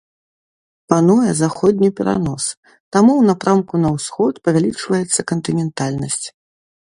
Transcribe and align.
Пануе 0.91 1.31
заходні 1.41 1.89
перанос, 1.99 2.45
таму 2.97 3.13
ў 3.17 3.23
напрамку 3.29 3.75
на 3.83 3.89
ўсход 3.97 4.33
павялічваецца 4.47 5.19
кантынентальнасць. 5.33 6.25